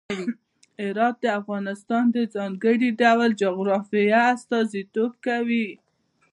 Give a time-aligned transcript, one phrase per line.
[0.83, 5.67] هرات د افغانستان د ځانګړي ډول جغرافیه استازیتوب کوي.